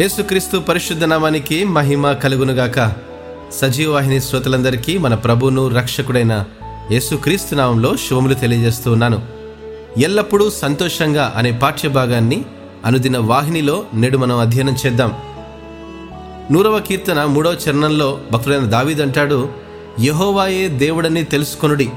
యేసుక్రీస్తు 0.00 0.58
పరిశుద్ధ 0.58 1.04
నామానికి 1.04 1.64
మహిమ 1.64 2.12
కలుగునుగాక. 2.12 2.92
సజీవవాహిని 3.52 4.20
శ్రోతలందరికీ 4.20 4.98
మన 4.98 5.14
ప్రభువును 5.14 5.68
రక్షకుడైన 5.68 6.44
యేసుక్రీస్తు 6.90 7.54
నామంలో 7.54 7.96
శుభములు 7.96 8.34
తెలియజేస్తూ 8.34 8.92
ఉన్నాను. 8.92 9.22
ఎల్లప్పుడూ 9.98 10.50
సంతోషంగా 10.50 11.32
అనే 11.36 11.52
పాఠ్య 11.52 11.88
భాగాన్ని 11.88 12.44
అనుదిన 12.84 13.18
వాహినిలో 13.18 13.84
నేడు 13.94 14.18
మనం 14.18 14.38
అధ్యయనం 14.38 14.76
చేద్దాం. 14.86 15.12
నూరవ 16.50 16.78
కీర్తన 16.78 17.24
మూడవ 17.24 17.56
చరణంలో 17.68 18.18
భక్తుడైన 18.32 18.64
దావీదంటాడు 18.64 19.48
యహోవాయే 20.00 20.68
దేవుడని 20.68 21.24
తెలుసుకొనుడి. 21.24 21.90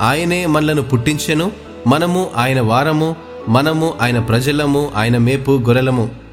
ఆయనే 0.00 0.46
మనలను 0.46 0.82
పుట్టించెను. 0.82 1.52
మనము 1.86 2.30
ఆయన 2.36 2.60
వారము. 2.60 3.16
మనము 3.48 3.94
ఆయన 4.00 4.18
ప్రజలము. 4.18 4.90
ఆయన 4.96 5.18
మేపు 5.18 5.50
గొర్రెలము. 5.50 6.27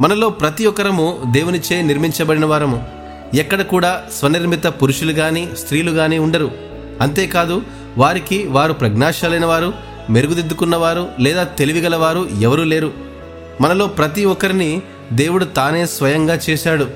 మనలో 0.00 0.30
ప్రతి 0.30 0.66
ఒక్కరము 0.66 1.18
దేవునిచే 1.30 1.82
నిర్మించబడిన 1.82 2.44
వారము. 2.44 2.86
ఎక్కడ 3.34 3.62
కూడా 3.62 4.02
స్వనిర్మిత 4.18 4.66
పురుషులు 4.66 5.12
కానీ 5.12 5.48
స్త్రీలు 5.58 5.90
కానీ 5.90 6.18
ఉండరు. 6.18 6.50
అంతేకాదు 7.00 7.62
వారికి 7.98 8.46
వారు 8.46 8.72
ప్రజ్ఞాశాలైన 8.72 9.46
వారు 9.46 9.72
మెరుగుదిద్దుకున్నవారు 10.10 11.08
లేదా 11.20 11.42
తెలివిగలవారు 11.42 12.28
ఎవరూ 12.40 12.64
లేరు. 12.64 12.92
మనలో 13.60 13.86
ప్రతి 13.86 14.24
ఒక్కరిని 14.24 14.82
దేవుడు 15.12 15.44
తానే 15.44 15.86
స్వయంగా 15.86 16.38
చేశాడు. 16.50 16.86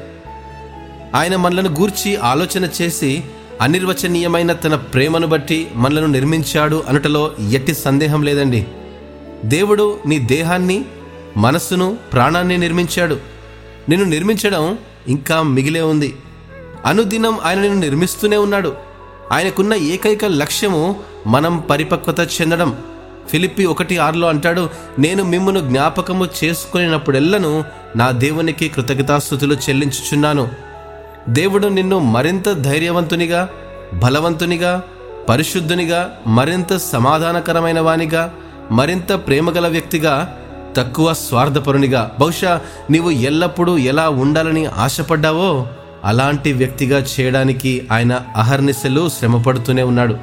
ఆయన 1.14 1.36
మనలను 1.36 1.68
గూర్చి 1.68 2.16
ఆలోచన 2.16 2.68
చేసి 2.82 3.22
అనిర్వచనీయమైన 3.60 4.52
తన 4.52 4.74
ప్రేమను 4.74 5.26
బట్టి 5.26 5.68
మనలను 5.74 6.06
నిర్మించాడు 6.06 6.84
అనుటలో 6.88 7.32
ఎట్టి 7.50 7.74
సందేహం 7.74 8.22
లేదండి. 8.22 8.66
దేవుడు 9.44 9.98
నీ 10.06 10.18
దేహాన్ని 10.18 10.84
మనస్సును 11.38 11.98
ప్రాణాన్ని 12.12 12.58
నిర్మించాడు. 12.58 13.16
నిన్ను 13.88 14.08
నిర్మించడం 14.08 14.78
ఇంకా 15.08 15.42
మిగిలే 15.42 15.80
ఉంది. 15.80 16.16
అనుదినం 16.86 17.38
ఆయన 17.44 17.58
నిన్ను 17.58 17.80
నిర్మిస్తూనే 17.80 18.36
ఉన్నాడు. 18.36 18.76
ఆయనకున్న 19.32 19.74
ఏకైక 19.74 20.24
లక్ష్యము 20.24 20.96
మనం 21.26 21.64
పరిపక్వత 21.70 22.20
చెందడం. 22.20 22.76
ఫిలిప్పి 23.30 23.66
ఒకటి 23.66 23.98
ఆరులో 23.98 24.28
అంటాడు 24.28 24.70
నేను 24.98 25.24
మిమ్మను 25.24 25.60
జ్ఞాపకము 25.60 26.28
చేసుకునేటప్పుడెల్లను 26.44 27.64
నా 27.96 28.10
దేవునికి 28.10 28.68
కృతజ్ఞతాస్థుతులు 28.68 29.54
చెల్లించుచున్నాను. 29.54 30.48
దేవుడు 31.28 31.68
నిన్ను 31.68 31.98
మరింత 31.98 32.52
ధైర్యవంతునిగా 32.52 33.48
బలవంతునిగా 33.94 34.82
పరిశుద్ధునిగా 35.28 36.18
మరింత 36.26 36.76
సమాధానకరమైన 36.76 37.80
వానిగా 37.80 38.34
మరింత 38.70 39.12
ప్రేమగల 39.12 39.68
వ్యక్తిగా 39.68 40.37
తక్కువ 40.76 41.14
స్వార్థపరునిగా. 41.14 42.16
బహుశా 42.20 42.60
నీవు 42.90 43.10
ఎల్లప్పుడూ 43.10 43.78
ఎలా 43.78 44.08
ఉండాలని 44.08 44.66
ఆశపడ్డావో 44.66 45.66
అలాంటి 46.04 46.52
వ్యక్తిగా 46.52 47.06
చేయడానికి 47.20 47.86
ఆయన 47.92 48.20
అహర్నిశలు 48.36 49.08
శ్రమపడుతూనే 49.08 49.82
ఉన్నాడు. 49.82 50.16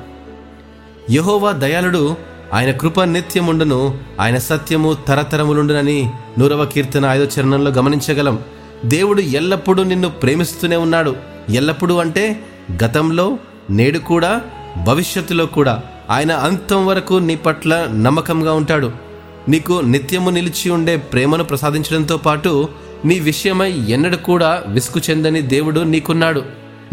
యహోవా 1.12 1.52
దయాళుడు 1.52 2.18
ఆయన 2.54 2.72
కృప 2.72 3.02
నిత్యముండును 3.02 3.98
ఆయన 4.20 4.38
సత్యము 4.38 4.94
తరతరములుండునని 4.94 6.12
నూరవ 6.40 6.66
కీర్తన 6.66 7.06
ఐదో 7.06 7.24
చరణంలో 7.24 7.72
గమనించగలం. 7.72 8.40
దేవుడు 8.86 9.22
ఎల్లప్పుడూ 9.22 9.84
నిన్ను 9.84 10.10
ప్రేమిస్తూనే 10.10 10.76
ఉన్నాడు. 10.76 11.16
ఎల్లప్పుడూ 11.50 11.98
అంటే 11.98 12.44
గతంలో 12.84 13.38
నేడు 13.70 14.00
కూడా 14.00 14.42
భవిష్యత్తులో 14.84 15.46
కూడా. 15.46 15.82
ఆయన 16.10 16.32
అంతం 16.32 16.86
వరకు 16.86 17.14
నీ 17.14 17.36
పట్ల 17.36 17.88
నమ్మకంగా 17.92 18.54
ఉంటాడు. 18.54 19.05
నీకు 19.50 19.74
నిత్యము 19.74 20.30
నిలిచి 20.30 20.70
ఉండే 20.70 20.96
ప్రేమను 20.96 21.44
ప్రసాదించడంతో 21.44 22.18
పాటు 22.18 22.70
నీ 23.06 23.20
విషయమై 23.20 23.72
ఎన్నడూ 23.72 24.18
కూడా 24.18 24.64
విసుగు 24.68 25.02
చెందని 25.10 25.42
దేవుడు 25.42 25.80
నీకున్నాడు. 25.80 26.44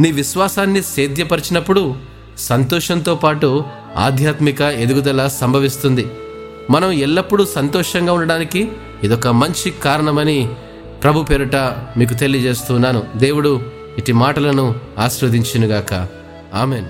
నీ 0.00 0.12
విశ్వాసాన్ని 0.12 0.82
సేద్యపరిచినప్పుడు 0.82 1.94
సంతోషంతో 2.38 3.14
పాటు 3.14 3.64
ఆధ్యాత్మిక 3.96 4.60
ఎదుగుదల 4.60 5.26
సంభవిస్తుంది. 5.26 6.06
మనం 6.70 6.92
ఎల్లప్పుడూ 6.92 7.44
సంతోషంగా 7.44 8.12
ఉండడానికి 8.12 8.68
ఇదొక 9.04 9.26
మంచి 9.26 9.70
కారణమని 9.70 10.48
ప్రభు 11.02 11.22
పేరుట 11.22 11.56
మీకు 11.96 12.14
తెలియజేస్తున్నాను. 12.14 13.02
దేవుడు 13.16 13.62
ఇటు 13.98 14.12
మాటలను 14.12 14.74
ఆశీర్వదించునుగాక. 14.98 16.06
ఆమెన్. 16.54 16.86